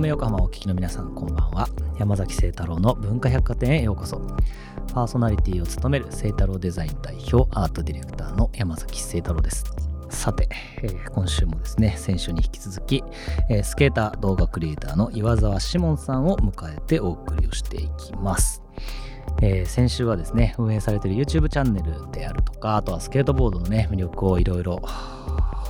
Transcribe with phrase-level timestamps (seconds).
[0.00, 1.68] FM 横浜をお聞きの皆さんこんばんは。
[1.98, 4.18] 山崎聖太郎の文化百貨店へようこそ。
[4.94, 9.66] パーソナリティを務める聖太郎デザイン代表アートディレクターの山崎聖太郎です。
[10.08, 10.48] さて、
[10.82, 13.04] えー今週もですね先週に引き続き、
[13.50, 18.62] えースケーター動画クリエイターの岩沢志門さんを迎えてお送りをしていきます。
[19.42, 24.80] えー先週はですね運営されている YouTube チャンネルであるとかあとはスケートボードのね魅力をいろいろ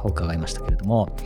[0.04, 1.16] 伺いましたけれども、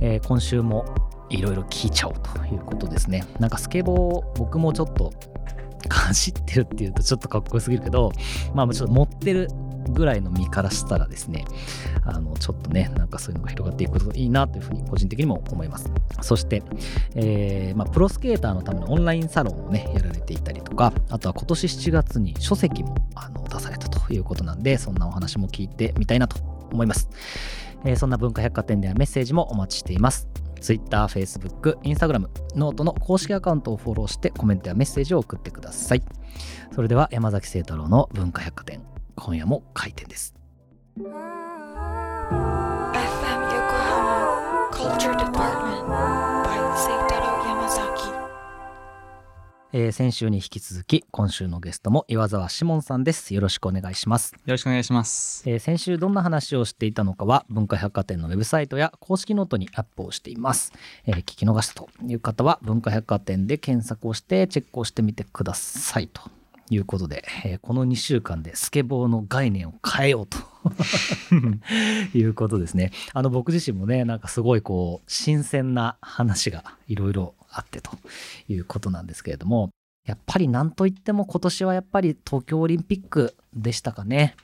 [0.00, 3.24] えー今週もいろいろ聞いちゃおうということですね。
[3.38, 5.12] なんかスケボー僕もちょっと
[5.88, 8.12] かじってるっていうとちょっとかっこよすぎるけど
[8.54, 9.48] まあちょっと持ってる
[9.90, 11.44] ぐらいの身からしたらですね
[12.04, 15.90] あのちょっとねなんかそういうのが広がっていくといいなというふうに個人的にも思います。
[16.20, 16.62] そして、
[17.14, 26.38] えーまあ、プロスケーターのためのオンラインサロンをねやられていたりとかあとは今年7月に書籍もあの出されたということなんでそんなお話も聞いてみたいなと
[26.72, 27.08] 思います、
[27.84, 30.28] えーそんな文化百貨店ではメッセージもお待ちしています。
[30.60, 36.02] Twitter、Facebook、Instagram、 noteの公式アカウントをフォローしてコメントやメッセージを送ってください。
[36.74, 38.82] それでは山崎聖太郎の文化百貨店
[39.16, 40.34] 今夜も開店です。
[49.72, 55.42] えー先週に引き続き今週のゲストも岩沢志門さんですよろしくお願いします、よろしくお願いします。
[55.48, 60.72] えー先週どんな話をしていたのかは文化百貨店のウェブサイトや公式ノートにアップをしています、
[61.06, 66.22] えー聞き逃したという方は文化百貨店で検索をしてチェックをしてみてくださいと
[66.70, 70.38] いうことで、えーこの2週間でスケボーの概念を変えようと
[72.16, 72.90] いうことですね。
[73.12, 77.90] あの僕自身もねなんかすごいこう新鮮な話がいろいろあってと
[78.48, 79.70] いうことなんですけれども
[80.06, 84.36] やっぱりなんといっても今年はやっぱり東京オリンピックでしたかね。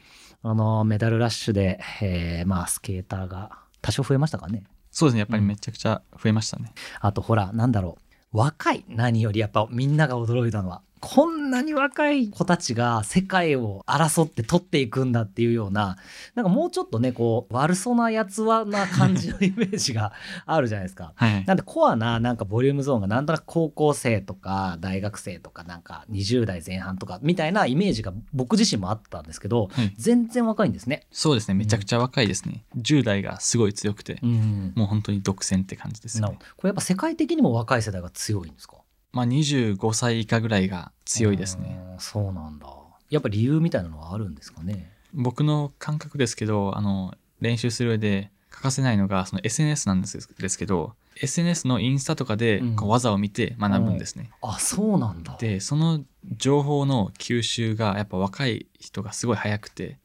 [0.42, 3.50] あのメダルラッシュで、えーまあスケーターが
[3.80, 4.64] 多少増えましたかね。
[4.90, 6.72] そうですね、やっぱりめちゃくちゃ増えましたね。
[7.00, 7.96] あとほらなんだろ
[8.32, 15.96] う若い何よりやっぱみんなが驚いたのはこんなに若い子たちが世界を争って取っていくんだっていうような
[16.34, 20.12] なんかもうちょっとねこう悪そうなやつはな感じのイメージが
[20.46, 21.12] あるじゃないですか。
[21.16, 21.44] はい。
[21.44, 31.06] なんでコアななんかボリュームゾーンがなんとなく高校生とか大学生とかなんか20代前半とかみたいなイメージが僕自身もあったんですけどはい全然若いんですね。
[31.12, 32.64] そうですね、めちゃくちゃ若いですね。
[32.78, 38.76] 10代がすごい強くて、うんもう本当に独占って感じですねこれやっぱ世界的にも若い世代が強いんですか？
[39.14, 41.80] まあ25歳以下ぐらいが強いですね。
[41.94, 42.00] うん。
[42.00, 42.66] そうなんだ。
[43.10, 44.90] やっぱ理由みたいなのはあるんですかね？
[45.12, 54.30] 僕の感覚ですけど、あの、練習する上で欠かせないのが、その SNS なんですですけど、SNS のインスタとかでうんこう技を見て学ぶんですね。
[54.42, 55.36] あ、そうなんだ。
[55.38, 56.04] で、その
[56.36, 59.98] 情報の吸収がやっぱ若い人がすごい早くて、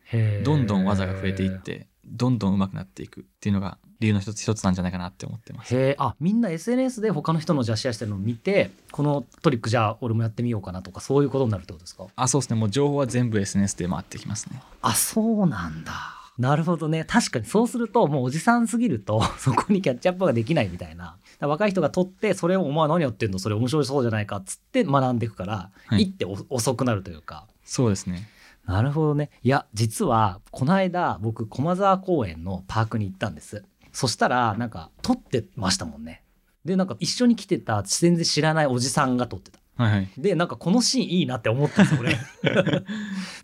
[0.43, 1.51] どんどん技が増えていっ。
[1.59, 5.75] てどんどん上手くなっていくっていうのが理由の一つ一つなんじゃないかなって思ってます。
[5.75, 12.05] へえ、あ、みんな SNS で他の人のじゃあシェアしてるのを見て、このトリックじゃあ俺もやってみようかなとか、そういうことになるってことですか？
[12.15, 14.61] あそうですねもう情報は全部 SNS で回ってきますね。
[14.81, 15.91] あ、そうなんだ。
[16.37, 17.03] なるほどね。
[17.03, 21.17] 確かにそうすると、もうおじさんすぎると、 そこにキャッチアップができないみたいな。
[21.41, 27.45] 若い人が取って、それをお前何やってんのそれ面白そうじゃないかっつって学んでいくから、はい行ってお遅くなるというか。
[27.65, 28.29] そうですね。
[28.65, 29.31] なるほどね。
[29.43, 33.65] いや、実は、この間、僕、駒沢公園のパークに行ったんです。
[33.91, 36.23] そしたら、なんか、撮ってましたもんね。
[36.65, 39.59] で、なんか、一緒に来てた、全然知らないおじさんが撮ってた。
[39.83, 40.09] はいはい。
[40.17, 42.17] で、なんか、このシーンいいなって思ったんですよ、俺。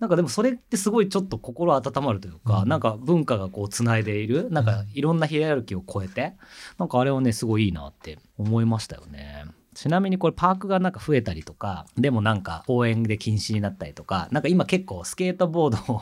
[0.02, 6.34] なんか、でも、それってすごいちょっと心温まるというか、うんなんか、文化がこう、つないでいる、なんか、いろんなヒエラルキーを超えて、
[6.78, 9.46] なんか、あれはね、すごいいいなって思いましたよね。
[9.76, 16.02] ちなみにこれパークがなんか増えたりとかでもなんか公園で禁止になったりとかなんか今結構スケートボードを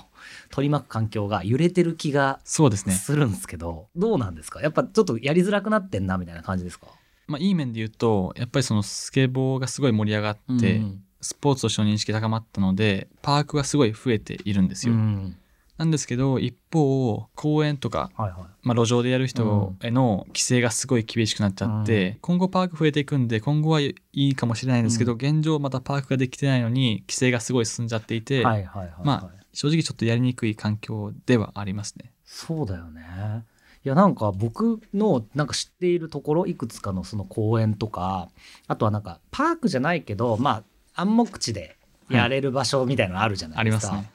[0.51, 4.61] 取り巻く環境が揺れてる気がするんですけど、どうなんですか？
[4.61, 6.87] やっぱちょっとやりづらくなってんなみたいな感じですか？
[7.27, 11.03] まあいい面で言うとやっぱりそのスケボーがすごい盛り上がって、うん。
[11.25, 14.93] スポーツとしての認識高まったのでパークがすごい増えているんですよ。
[14.93, 15.37] うん
[15.77, 18.41] なんですけど一方公園とか、はいはい。
[18.61, 22.17] まあ、路上でやる人への規制がすごい厳しくなっちゃって、うん。
[22.21, 28.93] 今後パーク増えていくんで今後はいいかもしれないんですけど、う現状またパークができてないのに規制がすごい進んじゃっていて、はいはいはいはい。
[29.03, 32.11] まあ正直ちょっとやりにくい環境ではありますね。
[32.25, 33.45] そうだよね。
[33.85, 38.29] いやなんか僕のなんか知っているところいくつかのその公園とか
[38.67, 40.63] あとはなんかパークじゃないけどま
[40.95, 41.75] あ暗黙地で
[42.09, 44.11] やれる場所みたいなのあるじゃないですか、ありますね。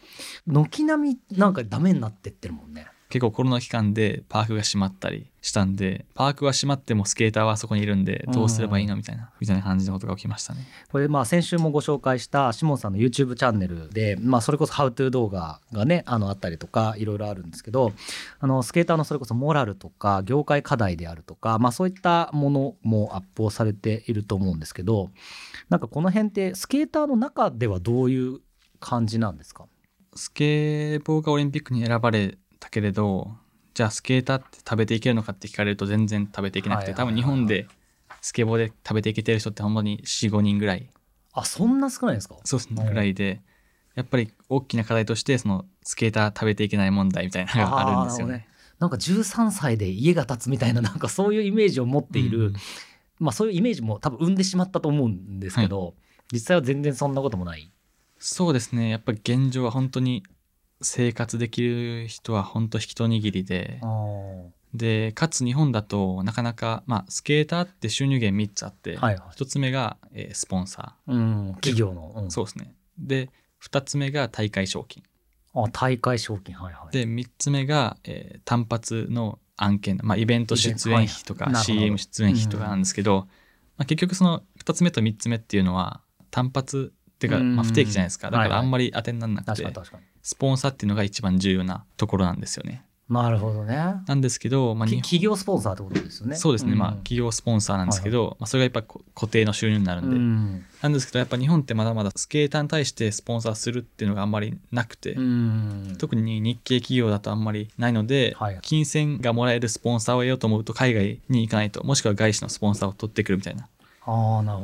[0.46, 10.66] 軒並みなんかダメになってってるもんね結構コロナ期間でパークが閉まったりしたんでパークは閉まってもスケーターはそこにいるんでどうすればいいのみたいなみたいな感じのことが起きましたね。
[10.92, 17.92] これまあ先週もご紹介したシモンさんの YouTube チャンネルで、まあ、それこそ「How to」動画がねあのあったりとかいろいろあるんですけど
[18.40, 25.10] あのスケーターのそれこそモラルとか業界課題であるとか、まあ、そういったものもアップをされていると思うんですけど
[25.70, 28.40] なんかこの辺ってスケーターの中ではどういう
[28.80, 29.64] 感じなんですか？
[30.14, 33.30] スケボーがオリンピックに選ばれたけれど
[33.74, 37.66] じゃあスケーターって食べていけるのかって聞かれると全然食べていけなくて、はいはいはい多分日本で
[38.20, 40.90] スケボーで食べていけてる人ってほんまに45人ぐらい。
[41.32, 42.36] あそんな少ないんですか？
[42.44, 43.40] そうですねうんぐらいで
[43.94, 48.48] やっぱり大きな課題としてそのスケーター食べていけない問題みたいなのがあるんですよあーなね。
[48.80, 52.54] なんか13歳で家が建つみたいななんかそういうイメージを持っている、うん
[53.20, 55.94] まあそういうイメージも多分生んでしまったと思うんですけど、
[56.32, 57.68] 実際は全然そんなこともない。
[58.20, 58.90] そうですね。
[58.90, 60.22] やっぱり現状は本当に
[60.80, 63.80] 生活できる人は本当引きと握りで。
[64.74, 69.34] でかつ日本だとなかなか、まあ、スケーターって収入源3つあって、はいはい。
[69.34, 72.12] 1つ目が、えースポンサうん、企業の。
[72.16, 72.30] うーん。
[72.30, 72.74] そうですね。
[72.98, 73.30] で
[73.64, 75.02] 2つ目が大会賞金。
[75.54, 76.92] あ大会賞金、はいはい。
[76.92, 83.26] で3つ目が、えー単発の案件、まあ、イベント出演費とか CM 出演費とかなんですけど、
[83.76, 87.56] まあ、結局その2つ目と3つ目っていうのは単発っていうか、うん。
[87.56, 88.30] まあ、不定期じゃないですか。
[88.30, 88.58] だかはいはい。
[88.58, 90.04] らあんまり当てにならなくて、確かに確かに。
[90.28, 92.84] スポンサーっていうのが一番重要なところなんですよね。
[93.08, 93.94] なるほどね。
[94.06, 96.36] なんですけど、まあ、企業スポンサーってことですよね。
[96.36, 100.64] そうですね、んまあ企業スポンサーなんですけど、まあ、それがやっぱこ固定の収入になるんで、うん。
[100.82, 105.96] なんですけどやっぱ日本ってまだまだスケーターに対してスポンサーするっていうのがあんまりなくて、うん。
[105.96, 113.66] 特に日系企業だとあんまりないので、はい金銭がもらえるスポンサーを得ようと思うと海外に行かないともしくは外資のスポンサーを取ってくるみたいな。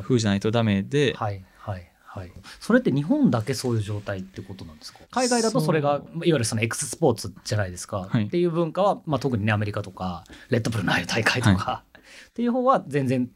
[0.02, 1.42] 風じゃないとダメで、はい
[2.14, 2.28] はい。
[2.28, 2.40] はい。
[2.60, 5.00] それって日本だけそういう状態ってことなんですか？
[5.10, 8.26] 海外だとそれがいわゆるその X スポーツじゃないですか、はい。
[8.26, 11.82] っていう文化は、まあ、特にねアメリカとかレッドブルのああいう大会とか、
[12.28, 13.28] っていう方は全然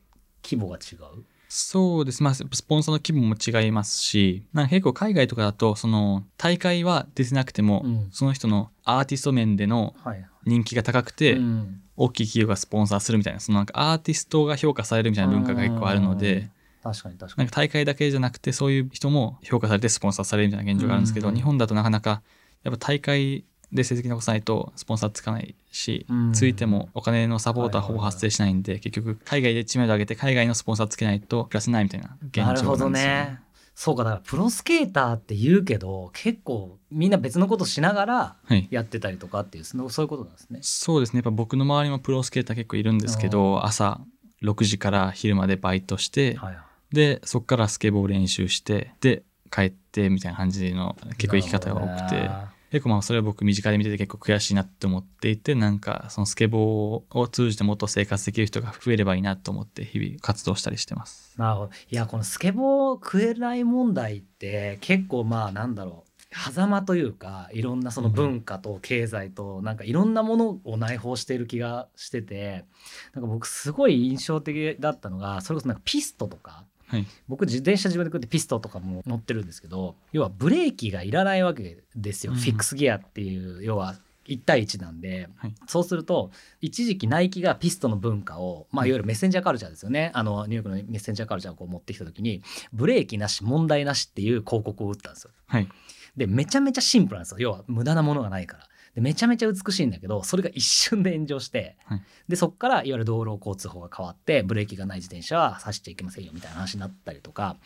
[0.44, 1.24] 規模が違う？
[1.48, 2.22] そうです。
[2.22, 8.08] まあスポンサーの規模も違いますしなんか結構海外とかだとその大会は出てなくても、うん。
[8.12, 11.82] その人のアーティスト面でのはい、人気が高くて、うん。
[12.00, 16.48] 大きい企業がスポンサーするみたいなそのなんかアーティストが評価されるみたいな文化が結構あるので
[16.92, 17.44] 確かに確かに。
[17.44, 21.34] なんか大会だけじゃなくてそういう人も評価されてスポンサーされるみたいな現状があるんですけど、うん。
[21.34, 22.22] 日本だとなかなか
[22.62, 26.32] やっぱ大会で成績残さないとスポンサーつかないし、うん。
[26.32, 33.40] ついてもお金のサポートはほぼ発生しないんで、結局海外で知名度上げて海外のスポンサーつけないと暮らせないみたいな現状なんですよ、なるほどね。
[33.74, 38.66] そうかだからプロスケーターって言うけど結構みんな別のことしながらはい。
[38.72, 40.58] やってたりとかっていうそのそういうことなんですね。
[40.62, 41.18] そうですね。
[41.18, 44.00] やっぱ僕の周りもプロスケーター結構いるんですけど朝
[44.42, 52.30] 6時から昼までバイトして、はいはいでそこからスケボー練習してで帰ってみたいな感じの結構生き方が多くて、
[52.70, 61.34] 結構まあそれは僕身近で見てて結構悔しいなって思っていてなんかそのスケボーを通じてもっと生活できる人が増えればいいなと思って日々活動したりしてます。
[61.38, 61.70] なるほど。
[61.90, 72.66] いやこのスケボー食えない問題って結構まあなんだろう狭間というかいろんなその文化と経済となんかいろんなものを内包している気がしてて
[73.14, 82.38] なんか僕すごい印象的だったのがそれこそなんかピストとかはい、僕自転車自分でこうやってピストとかも乗ってるんですけど要はブレーキがいらないわけですよ、うん。
[82.38, 83.96] フィックスギアっていう要は
[84.26, 85.54] 1対1なんで、はい。
[85.66, 86.30] そうすると
[86.60, 90.10] 一時期ナイキがピストの文化を、まあ、いわゆるメッセンジャーカルチャーですよね。
[90.14, 92.42] あのニューヨークのメッセンジャーカルチャーをこう持ってきた時に
[92.72, 95.30] ブレーキなし問題なしっていう広告を打ったんですよ。
[95.46, 95.68] はい、
[96.16, 97.38] でめちゃめちゃシンプルなんですよ。
[97.38, 98.68] 要は無駄なものがないから。
[98.98, 102.02] でめちゃめちゃ美しいんだけどそれが一瞬で炎上して、はい。
[102.26, 107.56] でそこからいわゆる道路交通法が変わってブレーキがない自転車は走っちゃいけませんよみたいな話になったりとか。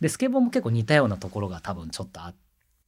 [0.00, 2.34] でスケボーも結構似たようなところが多分ちょっとあっ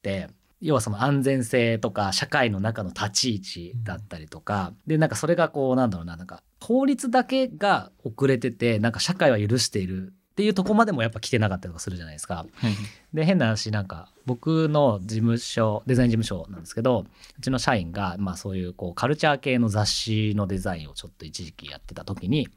[0.00, 0.28] て
[0.60, 12.46] 要はその安全性とか社会の中の立ち位置だったりとか、でなんかそれがこうなんだろうななんか法律だけが遅れててなんか社会は許しているっていうとこまでもやっぱ来てなかったりとかするじゃないですか。
[12.54, 12.72] はい、
[13.12, 22.48] で変な話なんか僕の事務所デザイン事務所なんですけどうちの社員がまあそういうこうカルチャー系の雑誌のデザインをちょっと一時期やってた時に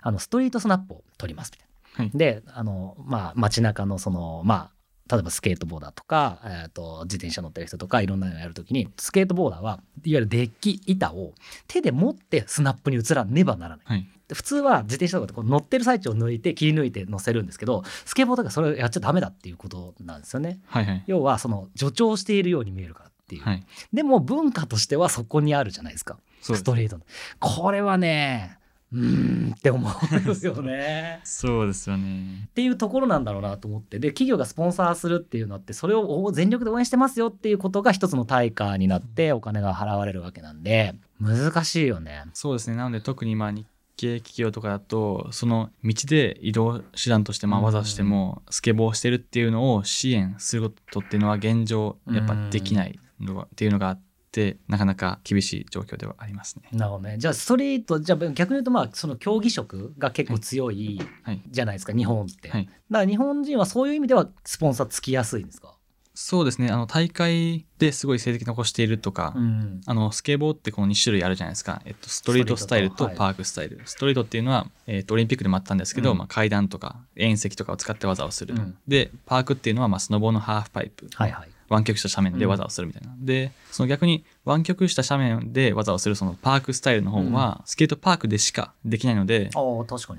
[0.00, 2.04] あのストリートスナップを撮りますみたいな。
[2.04, 4.72] はいであのまあ街中のそのま
[5.08, 11.34] あ例えばスケートボーダーとか、えー、と自転車乗ってる人とかいろんなのやるときにスケートボーダーはいわゆるデッキ板を
[11.68, 13.84] 手で持ってスナップに移らねばならない。
[13.84, 20.60] はい、で普通は自転車とかってこう乗ってる最中を抜いて切り抜いて乗せるんですけどスケボーとかそれをやっちゃダメだっていうことなんですよね。
[20.66, 26.18] はい、はい、要はその助長しているように見えるからっていう、はい、でも文化としてはそこにあるじゃないですか。
[26.40, 27.04] ストリートの。
[27.38, 28.58] これはね
[28.92, 31.20] うーんって思うよね。
[31.24, 32.46] そうですよね。
[32.48, 33.98] っていうところなんだろうなと思って。
[33.98, 42.24] で企業がスポンサーするっていうのってそれを全力で応援してますよっていうことが一つの対価になってお金が払われるわけなんで難しいよね。
[42.34, 42.76] そうですね。
[42.76, 56.68] なので特にまあ日系企業とかだとその道で移動手段としてまあうんわざとしてもスケボーしてるっていうのを支援することっていうのは現状やっぱできないのがっていうのがあってなかなか厳しい状況ではありますね。
[56.72, 57.16] なるほどね。
[57.18, 62.50] じゃあストリートじゃあ逆に言うとまあその競技色が結構強いはいじゃないですか、日本って。
[62.50, 65.76] はいだから日本人はそういう意味ではスポンサーつきやすいんですか、
[66.14, 66.68] そうですね。
[66.68, 76.18] あの大会ですごい成績残しているとか、ん、あのスケボーってこの2種類あるじゃないですか、えっと、ストリートスタイルととパークスタイル、ストリートっていうのは、えっと、オリンピックでもあったんですけど、うん。
[76.18, 78.76] まあ、階段とか遠石とかを使って技をする、うん。
[78.86, 81.48] でパークっていうのは、まあ、スノボーのハーフパイプ、はいはい。
[81.70, 89.48] 湾曲した斜面で技をするみたいな、でその逆に湾曲した斜面で技をするそのパークスタイルの方は、スケートパークでしかできないので。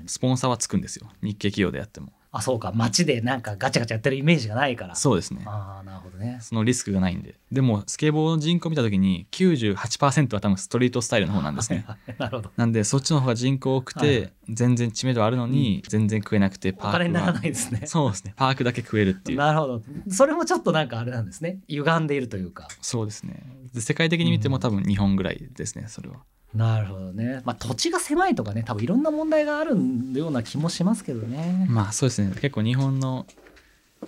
[0.08, 1.08] スポンサーはつくんですよ。
[1.22, 4.96] 日系企業でやってもあそうか街でなんかガチャガチャやってるイメージがないから。
[4.96, 6.38] そうですねああなるほどね。
[6.40, 11.86] そのリスクがないんででもスケボーの人口見た時に98%は多分ストリートスタイルの方なんですね
[12.18, 12.50] なるほど。
[12.56, 17.82] なんでそっちの方が人口多くて、全然知名度あるのに全然食えなくてパークはお金にならないですね。
[17.86, 19.82] そうですねパークだけ食えるっていうなるほど。
[20.08, 21.60] それもちょっとなんかあれなんですね。
[21.68, 22.66] 歪んでいるというか。
[22.80, 26.16] そうですねで世界的に見ても多分日本ぐらいですねそれは
[26.54, 27.42] なるほどね。
[27.44, 29.76] まあ土地が狭いとかね、多分いろんな問題がある
[30.12, 31.66] ような気もしますけどね。
[31.68, 33.26] まあそうですね結構日本の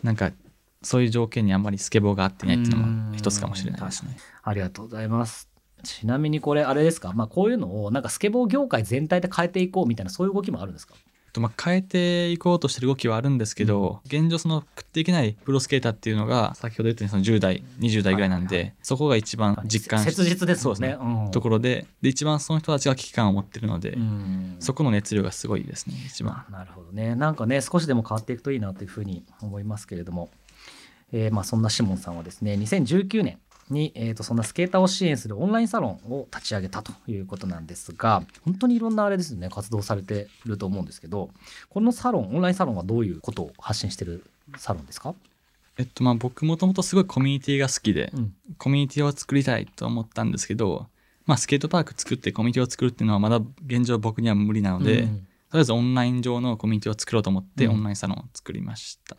[0.02, 0.30] なんか
[0.82, 5.48] そういう条件にあんまりスケボーが合ってないっていうのも一つかもしれないですねありがとうございます。
[5.82, 10.94] ちなみにこれあれですか、まあ、こういうのをなんかスケボー業界全体で変えていこうみたいなそういう動きもあるんですか？
[11.36, 18.74] とまあ変えていこうとしてる動きはあるんですけど、現状その食っていけないプロスケーターっていうのが先ほど言ったようにその10代20代ぐらいなんで、はいはい。
[18.82, 20.96] そこが一番実感切実ですね。
[20.98, 21.30] そううん。
[21.30, 24.56] ところでで一番その人たちが危機感を持ってるので、うん。
[24.60, 26.44] そこの熱量がすごいですね一番。
[26.50, 27.14] なるほどね。
[27.14, 30.30] なんかね、少しでも変わっていくといいなというふうに思いますけれども、
[31.12, 33.38] えーまあそんなシモンさんはですね、2019年
[33.70, 41.30] に、えー、とそんなスケーターを支援するオンラインサロンを立ち上げたということなんですが、本当にいろんなあれですね、活動されてると思うんですけど、
[41.68, 44.24] このサロン、オンラインサロンはどういうことを発信してる
[44.56, 45.14] サロンですか、
[45.78, 48.34] えっとまあ僕もともとすごいコミュニティが好きで、うん。
[48.58, 50.86] コミュニティを作りたいと思ったんですけど、
[51.26, 55.26] まあ、スケートパーク作ってコミュニティを作るっていうのはまだ現状僕には無理なので、うん。
[55.50, 57.72] とりあえずオンライン上のコミュニティを作ろうと思ってうん。
[57.72, 59.16] オンラインサロンを作りました。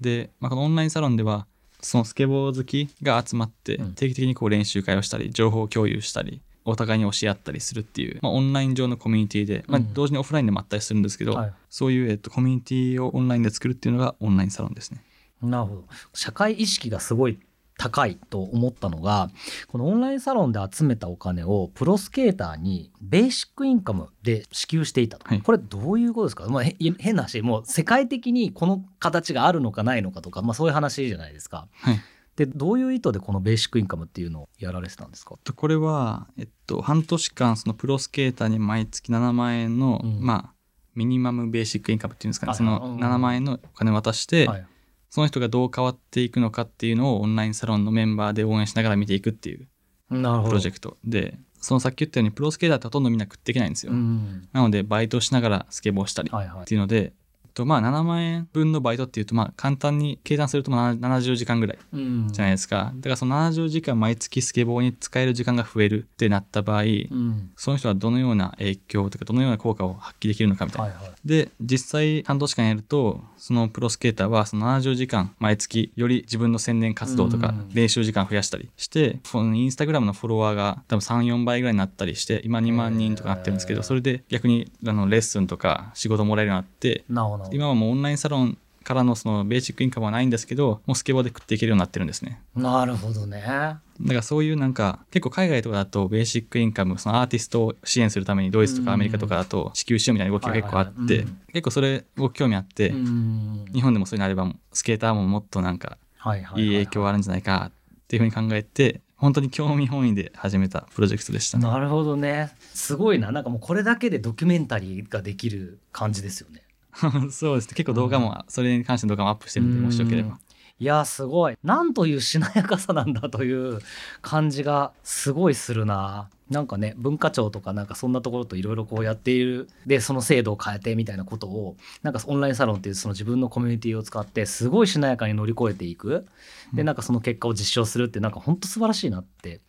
[0.00, 1.46] で、まあ、このオンラインサロンでは
[1.82, 3.94] そのスケボー好きが集まってうん。
[3.94, 9.94] 定期的にこう練習会をしたり情報共有したりお互いに教え合ったりするっていう、まあ、オンライン上のコミュニティで、まあうん。
[9.94, 11.52] 同時にオフラインでもあったりするんですけど、はい。
[11.70, 15.02] そういう、えっと、コミュニティをオンラインで作るっていうのがオンラインサロンですね。
[15.42, 15.84] なるほど。
[16.12, 17.38] 社会意識がすごい
[17.80, 19.30] 高いと思ったのが
[19.68, 25.40] このオンラインサロンで集めたお金をプロスケーターにベーシックインカムで支給していたと、はい。
[25.40, 31.68] これどういうことですか、まあ、へ変な話もう世界的にこの形があるのかないのかとか、まあ、そういう話じゃないですか。
[31.72, 32.00] はい。
[32.36, 35.36] でどういう意図でこのベーシックインカムっていうのをやられてたんですか？
[35.42, 40.20] とこれは、えっと、半年間そのプロスケーターに毎月7万円の、うん。
[40.20, 40.54] まあ
[40.94, 42.50] ミニマムベーシックインカムっていうんですかね。
[42.50, 44.66] はいそのうん7万円のお金を渡して、はい
[45.10, 49.68] その人がどう変わっていくのかっていうのをオンラインサロンのメンバーで応援しながら見ていくっていう
[50.08, 54.48] プロジェクトでそのさっき言ったようにプロスケーターってほとんどみんな食っていけないんですよ、うん。
[54.52, 56.62] なのでバイトしながらスケボーしたりはいはい。
[56.62, 57.12] っていうので、えっ
[57.52, 62.28] と、まあ7万円分のバイトっていうとまあ簡単に計算するとまあ70時間ぐらいうん。
[62.30, 62.92] じゃないですか。
[62.94, 67.50] だからその70時間毎月スケボーに使える時間が増えるってなった場合、うん。
[67.56, 70.84] その人はどのような影響とかどのような効果を発揮できるのかみたいな。
[70.86, 71.12] はいはい。
[71.24, 77.74] で実際半年間やるとそのプロスケーターはその70時間毎月より自分の専念活動とかうん。
[77.74, 92.40] 練習時間増やしたりしてこのインスタグラムのフォロワーが多分34倍ぐらいになったりして今2万人とかなってるんですけどそれで逆にあのレッスンとか仕事もらえるようになってな今はもうオンラインサロンからのそのベーシックインカムはないんですけどもうスケボーで食っていけるようになってるんですね。
[92.56, 93.40] なるほどね。
[93.42, 103.64] だからそういうなんか結構海外とかだとベーシックインカムそのアーティストを支援するためにドイツとかアメリカとかだと支給しようみたいな動きが結構あって結構それを興味あってうん。
[103.72, 111.64] 日本でもそういうのあればスケーターももっとなんかはいはいいい影響があるんじゃないかっていうふうに考えて本当に興味本位で始めたプロジェクトでしたね。
[111.64, 112.50] なるほどね。
[112.72, 113.30] すごいな。
[113.32, 116.62] なんかもうこれだけでドキュメンタリーができる感じですよね
[117.30, 117.68] そうです。
[117.68, 120.38] ね結構動画もそれに関しての動画もアップしてるんでもしよければ。
[120.78, 121.58] いやすごい。
[121.62, 123.80] なんというしなやかさなんだという
[124.22, 126.30] 感じがすごいするな。
[126.48, 129.68] なんかね文化庁とかなんかそんなところといろいろこうやっている。
[129.86, 136.26] でその制度を変えてみたいなことをなんかオンラインサロンっていうその自分のコミュニティを使ってすごいしなやかに乗り越えていく。
[136.72, 139.60] でなんかその結果を実証するってなんか本当素晴らしいなって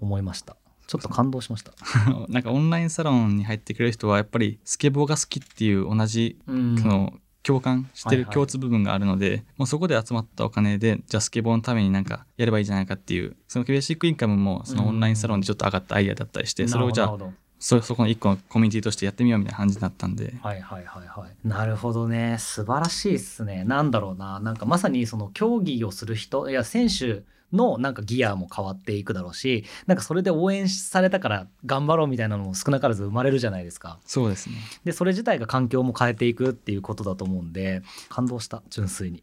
[0.00, 1.72] 思いましたちょっと感動しました。
[2.28, 17.18] なんかオンラインサロンに入ってくれる人はやっぱりスケボーが好きっていう同じうんその共感してるはいはい共通部分があるので、もうそこで集まったお金でじゃあスケボーのためになんかやればいいじゃないかっていうそのベーシックインカムもそのオンラインサロンでちょっと上がったアイデアだったりして、それをじゃあ
[17.58, 21.48] そそこの一個のコミュニティとしてやってみようみたいな感じだったんで、はいはいはいはい。
[21.48, 22.36] なるほどね。
[22.38, 23.64] 素晴らしいっすね。
[23.64, 24.40] なんだろうな。
[24.40, 27.22] なんかまさにその競技をする人、いや、選手
[27.52, 33.98] のなんかギアも変わっていくだろうし、なんかそれで応援されたから頑張ろうみたいなのも少なからず生まれるじゃないですか。
[34.06, 39.22] そうですねで、それ自体が環境も変えていくっていうことだと思うんで、感動した、純粋に。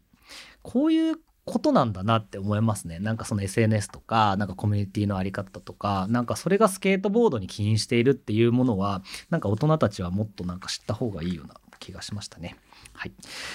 [0.62, 2.98] こういうことなんだなって思いますね。
[2.98, 11.54] なんかその SNS とか、なんかコミュニティのあり方とか、なんかそれがスケートボードに起因しているっていうものは、なんか大人たちはもっとなんか知った方がいいような
[11.84, 12.56] 気がしましたね。
[12.94, 13.12] はい。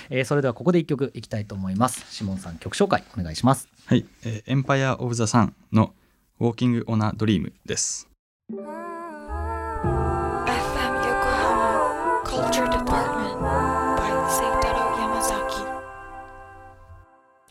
[0.10, 2.06] えーそれではここで一曲いきたいと思います。
[2.14, 3.68] シモンさん曲紹介お願いします。
[3.86, 5.94] はい、えーエンパイア・オブ・ザ・サンの
[6.40, 8.08] 「ウォーキング・オナ・ドリーム」です。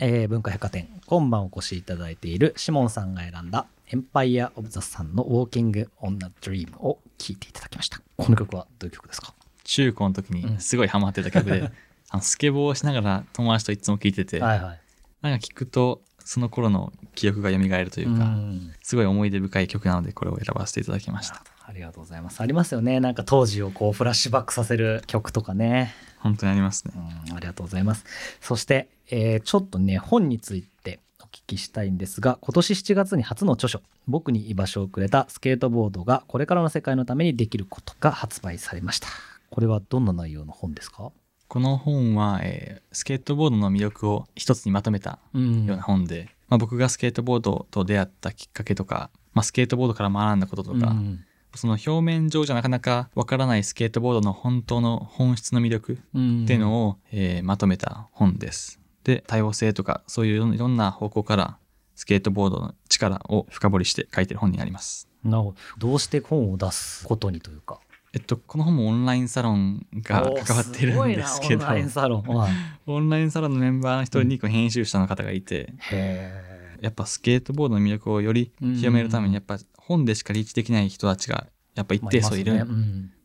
[0.00, 8.00] えー文化百貨店今晩お越しいただいているシモンさんが選んだエンパイア・オブ・ザ・サンのウォーキング・オン・ナ・ドリームを聴いていただきました。
[8.16, 9.34] この曲はどういう曲ですか？
[9.68, 11.70] 中高の時にすごいハマってた曲で、
[12.08, 14.80] あのスケボーをしながら友達といつも聴いてて、はいはい。
[15.20, 21.44] なんか聞くとその頃の記憶が蘇るというか、んすごい思い出深い曲なのでこれを選ばせていただきました。
[21.66, 22.40] ありがとうございます。
[22.40, 22.98] ありますよね。
[22.98, 25.92] なんか当時をこうフラッシュバックさせる曲とかね。
[26.16, 26.94] 本当にありますね。
[27.28, 28.06] うん、ありがとうございます。
[28.40, 39.08] そして、えーちょっとね、本についてお聞きしたいんですが、今年7月に初の著書、僕に居場所をくれたスケートボードがこれからの世界のためにできることが発売されました。
[39.50, 41.10] これはどんな内容の本ですか？
[41.48, 51.24] この本は、えースケートボードの魅力を一つにまとめたうんような本で、まあ、僕がスケートボードと出会ったきっかけとか、まあ、スケートボードから学んだこととか、うん
[51.54, 58.78] その表面上じゃなかなかわからないスケートボードの本当の本質の魅力うんっていうのを、えーまとめた本です。
[59.02, 61.56] で多様性とかそういういろんな方向から
[61.96, 65.08] スケートボードの力を深掘りして書いてる本になります。
[65.24, 65.88] なるほど。
[65.88, 67.80] どうして本を出すことにというか。
[68.18, 71.64] えっと、この本もオンラインサロンが関わってるんですけど。
[71.64, 72.22] オンラインサロン。
[72.22, 72.48] は。
[72.48, 72.52] い
[72.86, 82.66] オンラインサロンのメンバーの一人にこう編集者の方がいて、へやっぱスケートボードの魅力をより広めるためにやっぱ本でしかリーチできない人たちがやっぱ一定数いる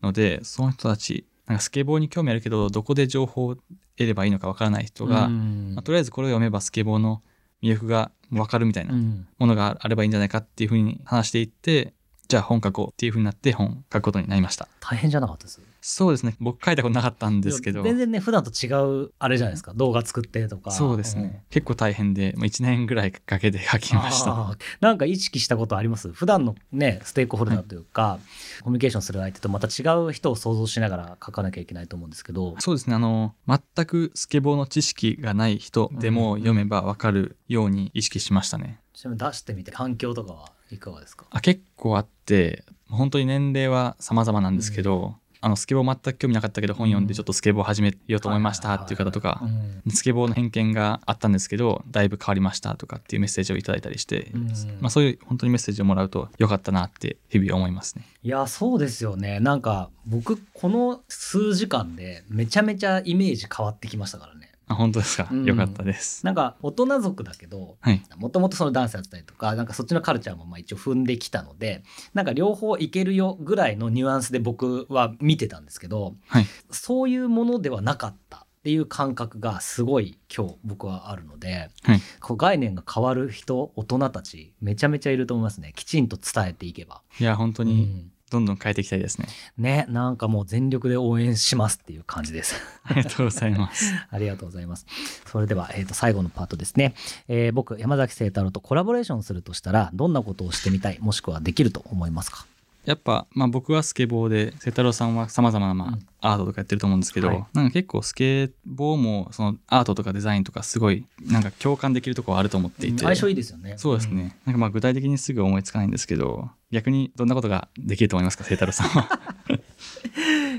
[0.04, 3.64] ので、その人たちなんかスケボーに興味あるけどどこで情報を得
[3.98, 7.24] ればいいのかわからない人が、まあとりあえずこれを読めばスケボーの
[7.64, 8.94] 魅力がわかるみたいな
[9.40, 11.94] ものがあればいいんじゃないかっていうふうに話していって
[12.28, 14.68] じゃあ本書こうっていうふうになって本書くことになりました。
[14.80, 15.62] 大変じゃなかったです？
[15.82, 16.36] そうですね。
[16.40, 17.84] 僕書いたことなかったんですけど。
[17.84, 18.72] 全然ね普段と違
[19.04, 19.74] うあれじゃないですか？
[19.76, 20.72] 動画作ってとか。
[20.72, 24.58] そうですね、結構大変で、まあ、1年ぐらいかけて書きました。
[24.80, 26.12] なんか意識したことあります？
[26.14, 28.20] 普段のねステークホルダーというか、
[28.64, 32.56] コミュニケーションする相手とまた違う人を想像しながら書かなきゃいけないと思うんですけど。
[32.60, 32.96] そうですね。
[32.96, 40.52] あの全くスケボーの知識がない人でも読めばわかるように意識しましたね、ちなみに出してみて反響とかは？
[40.74, 41.26] いかがですか？
[41.30, 49.42] あ結構あって本当に年齢は様々なんですけど、あのスケボー全く興味なかったけど本読んでちょっとスケボー始めようと思いましたっていう方とか
[49.90, 54.48] スケボーの偏見があったんですけどだいぶ変わりましたとかっていうメッセージをいただいたりして、うん。
[54.80, 58.06] まあ、そういう本当にメッセージをもらうとよかったなって日々思いますね。
[58.24, 59.42] いやそうですよね。
[59.42, 65.46] なんか僕この数時間でめちゃめちゃイメージ変わってきましたからねあ本当ですか、うん。
[65.46, 66.26] よかったです。
[66.26, 82.02] なんか大人族だけどはい、もともとそのダンスやってたりとかなんかそっちのカルチャーもまあ一応踏んできたのでなんか両方いけるよぐらいのニュアンスで僕は見てたんですけどはい、そういうものではなかったっていう感覚がすごい今日僕はあるので、はい。
[82.22, 85.74] こう概念が変わる人大人たちめちゃめちゃいると思いますね。
[85.76, 87.02] きちんと伝えていけば。
[87.20, 89.28] いや本当にうんどんどん変えていきたいですね。
[89.58, 92.56] ねなんかもう全力で応援しますっていう感じです。
[92.84, 93.94] ありがとうございます。
[94.10, 94.86] ありがとうございます。
[95.32, 96.96] それでは、えー、と最後のパートですね、
[97.28, 102.46] えー僕山崎清太郎とコラボレーションするとしたらどんなことをしてみたいもしくはできると思いますか？
[102.86, 107.46] やっぱ、まあ、僕はスケボーで瀬太郎さんはさまざまな、アートとかやってると思うんですけど、はい。
[107.54, 113.76] なんか結構スケボーもそのアートとかデザインとかすごいなんか共感できるところあると思っていて、相性いいですよね。
[113.78, 119.33] そうですね、なんかまあ具体的にすぐ思いつかないんですけど逆にどんなことができると思いますか清太郎さんは？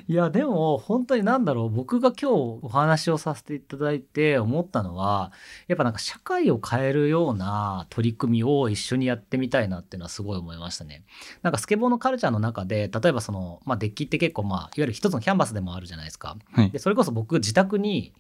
[0.08, 5.32] うんいやでも本当になんだろう僕が今日お話をさせていただいて思ったのは
[5.68, 11.04] やっぱなんか社会を変えるような取り組みを一緒にやってみたいなっていうのはすごい思いましたね。
[11.42, 16.36] なんかスケボーのカルチャーの中で例えばその、まあ、デッキって結構まあいわゆる一つのキャンバスでもあるじゃないですか。
[16.52, 18.12] はいでそれこそ僕自宅に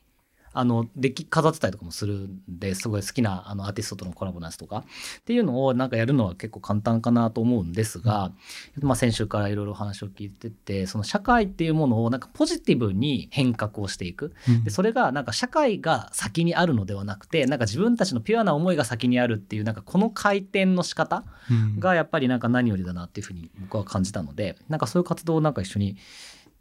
[0.54, 4.84] あのデッキ飾ってたりとかもするんですごい好きなあのアーティストとのコラボのやつとか。
[5.20, 8.32] っていうのをなんかやるのは結構簡単かなと思うんですが、
[8.80, 14.32] まあ、先週からいろいろお話を聞いててその社会っていうものをなんかポジティブに変革をしていく。
[14.64, 21.78] でそれがなんか社会が先にあるのではなくてなんか自分たちのピュアな思いが先にあるっていうなんかこの回転の仕方うん。
[21.78, 25.96] がやっぱりなんか何よりだなっていうふうに僕は感じたのでなんかそういう活動をなんか一緒に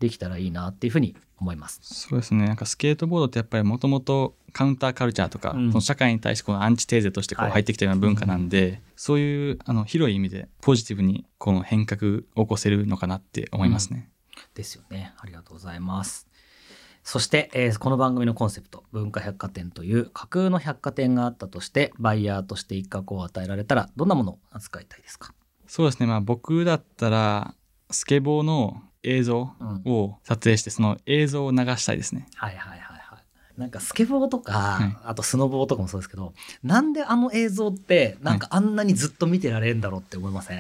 [0.04, 1.80] できたらいいなっていうふうに思います。
[1.82, 14.10] そうですねなんかスケートボードってやっぱりもともとカウンターカルチャーとか、うんその社会に対してこのアンチテーゼとしてこうはい入ってきたような文化なんで、そういうあの広い意味でポジティブにこの変革を起こせるのかなって思いますね。
[14.54, 15.14] ですよね。
[15.18, 16.28] ありがとうございます。
[17.04, 25.34] そして、えーこの番組のコンセプト文化百貨店という架空の百貨店があったとしてバイヤーとして一角を与えられたらどんなものを扱いたいですか、
[25.68, 27.56] そうですねまあ僕だったら
[27.92, 32.28] スケボーの映像うんを撮影してその映像を流したいですね。
[32.36, 33.60] はいはいはいはい。
[33.60, 40.60] なんかスケボーとか、はいあとスノボーとかもそうですけどなんであの映像ってなんかあんなにずっと見てられるんだろうって思いません、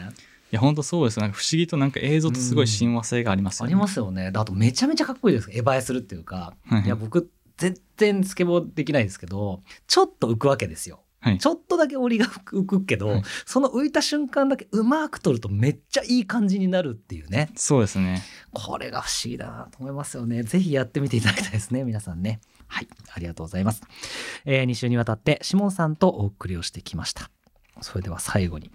[0.53, 3.73] いや本当そうですなんか不思議となんか映像ってすごい親和性がありますよね。
[3.73, 4.31] ありますよね。
[4.31, 5.49] であとめちゃめちゃかっこいいです。
[5.49, 6.53] エ映えするっていうか。
[6.67, 11.02] はいいや、僕、全然スケボーできないですけど、ちょっと浮くわけですよ。
[11.23, 17.49] はいちょっとだけ檻が浮くけど、はいその浮いた瞬間だけうまく撮るとめっちゃいい感じになるっていうね。
[17.55, 18.21] そうですね。
[18.51, 20.43] これが不思議だなと思いますよね。
[20.43, 22.41] ぜひやってみていただきたいですね、 皆さんね。
[22.67, 23.81] はい、ありがとうございます。
[24.45, 27.29] え2週にわたってシモンさんとお送りをしてきました。
[27.81, 28.71] それでは最後に、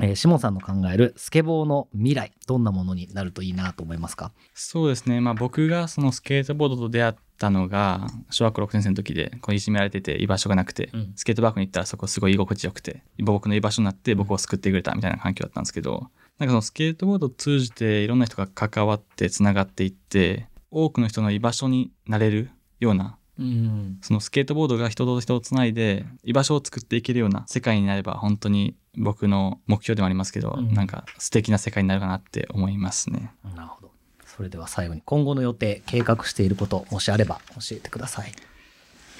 [0.00, 4.32] えーシモンさんの考えるスケボーの未来、どんなものになるといいなと思いますか？
[4.54, 23.98] そうですね、まあ、僕がそのスケートボードと出会ったのが小学校6年生の時でこういじめられてて居場所がなくて、うんスケートパークに行ったらそこすごい居心地よくて僕の居場所になって僕を救ってくれたみたいな環境だったんですけどなんかそのスケートボードを通じていろんな人が関わってつながっていって多くの人の居場所になれるようなうん。
[24.02, 33.32] そのスケートボードが人と人をつないで居場所を作っていけるような世界になれば本当に僕の目標でもありますけど、うんなんか素敵な世界になるかなって思いますね。
[33.56, 33.89] なるほど。
[34.40, 38.32] それでは最後に今後の予定、計画していること、もしあれば教えてください。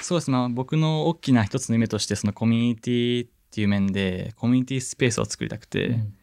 [0.00, 6.14] そうですね、まあ、僕の大きな一つの夢としてそのコミュニティっていう面でコミュニティスペースを作りたくて、うん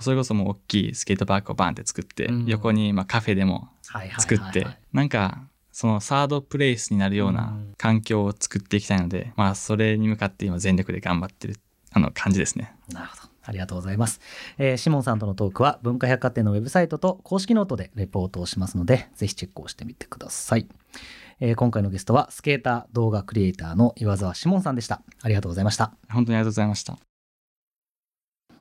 [0.00, 3.70] それこそもう大きいスケートパークをバンって作って、うん横にまあカフェでも
[4.18, 11.56] 作って、なんかそのサードプレイスになるようなうん環境を作っていきたいので、まあそれに向かって今全力で頑張ってる
[11.92, 12.74] あの感じですね。
[12.90, 13.31] なるほど。
[13.42, 14.20] ありがとうございます。
[14.58, 20.66] えーシモンさんとのトークは文化百貨店のウェブサイトと公式ノートでレポートをしますので、ぜひチェックをしてみてください。
[21.40, 25.02] えー今回のゲストはスケーター動画クリエイターの岩沢シモンさんでした。
[25.22, 25.94] ありがとうございました。
[26.10, 26.98] 本当にありがとうございました。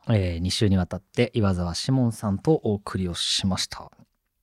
[0.09, 3.91] え2週にわたって岩沢シモンさんとお送りをしました。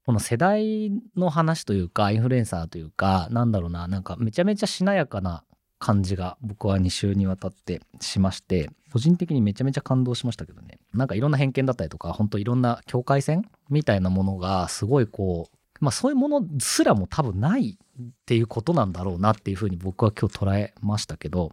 [0.06, 5.44] この世代の話というかインフルエンサーというかなんだろうななんかめちゃめちゃしなやかな
[5.78, 10.78] 感じが僕は2週にわたってしまして個人的にめちゃめちゃ感動しましたけどね。
[10.94, 21.52] なんかいろんな偏見だったりとか本当いろんな境界線みたいなものがすごいこうまあそういうものすらも多分ないっていうことなんだろうなっていうふうに僕は今日捉えましたけど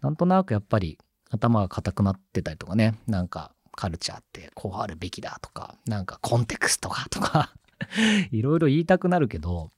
[0.00, 0.98] なんとなくやっぱり
[1.30, 2.94] 頭が固くなってたりとかね。
[3.06, 7.54] なんかカルチャーってこうあるべきだとかなんかコンテクストがとか
[8.30, 9.70] いろいろ言いたくなるけど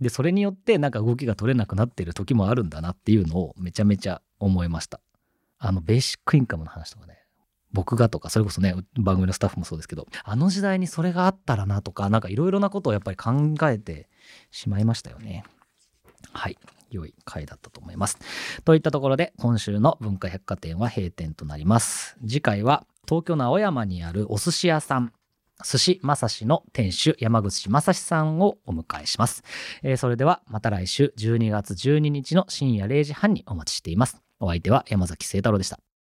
[0.00, 5.00] でそれによってなんか動きが取れなくなってる時もあるんだなっていうのをめちゃめちゃ思いました。
[5.58, 7.18] あのベーシックインカムの話とかね。
[7.72, 14.08] 僕がとかそれこそね番組のスタッフもそうですけどあの時代にそれがあったらなとかなんかいろいろなことをやっぱり考えて
[14.50, 15.44] しまいましたよね。
[16.32, 16.58] はい。
[16.90, 18.18] 良い回だったと思います。
[18.64, 22.16] といったところで今週の文化百貨店は閉店となります。
[22.22, 25.12] 次回は東京の青山にあるお寿司屋さん。
[25.64, 29.42] 寿司まさしの店主山口正史さんをお迎えします、
[29.82, 34.22] えーそれではまた来週12月12日の深夜0時半にお待ちしています。
[34.40, 35.87] お相手は山崎清太郎でした。